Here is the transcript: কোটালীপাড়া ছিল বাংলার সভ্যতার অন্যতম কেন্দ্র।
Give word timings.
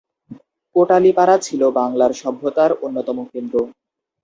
কোটালীপাড়া 0.75 1.35
ছিল 1.37 1.61
বাংলার 1.71 2.11
সভ্যতার 2.13 2.71
অন্যতম 2.81 3.17
কেন্দ্র। 3.33 3.55